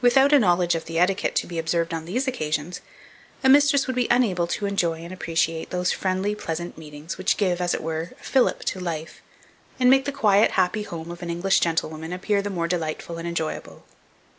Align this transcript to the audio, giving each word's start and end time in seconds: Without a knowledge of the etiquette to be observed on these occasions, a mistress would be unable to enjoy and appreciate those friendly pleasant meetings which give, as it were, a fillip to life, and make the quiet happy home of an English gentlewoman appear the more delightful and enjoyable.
Without 0.00 0.32
a 0.32 0.38
knowledge 0.38 0.74
of 0.74 0.86
the 0.86 0.98
etiquette 0.98 1.34
to 1.34 1.46
be 1.46 1.58
observed 1.58 1.92
on 1.92 2.06
these 2.06 2.26
occasions, 2.26 2.80
a 3.44 3.48
mistress 3.50 3.86
would 3.86 3.94
be 3.94 4.08
unable 4.10 4.46
to 4.46 4.64
enjoy 4.64 5.00
and 5.02 5.12
appreciate 5.12 5.68
those 5.68 5.92
friendly 5.92 6.34
pleasant 6.34 6.78
meetings 6.78 7.18
which 7.18 7.36
give, 7.36 7.60
as 7.60 7.74
it 7.74 7.82
were, 7.82 8.12
a 8.18 8.24
fillip 8.24 8.64
to 8.64 8.80
life, 8.80 9.20
and 9.78 9.90
make 9.90 10.06
the 10.06 10.12
quiet 10.12 10.52
happy 10.52 10.82
home 10.84 11.10
of 11.10 11.20
an 11.20 11.28
English 11.28 11.60
gentlewoman 11.60 12.14
appear 12.14 12.40
the 12.40 12.48
more 12.48 12.66
delightful 12.68 13.18
and 13.18 13.28
enjoyable. 13.28 13.84